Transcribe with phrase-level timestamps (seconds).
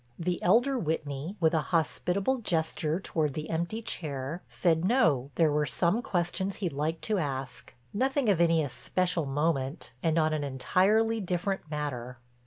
[0.17, 5.67] The elder Whitney with a hospitable gesture toward the empty chair, said no, there were
[5.67, 11.19] some questions he'd like to ask, nothing of any especial moment and on an entirely
[11.21, 12.17] different matter.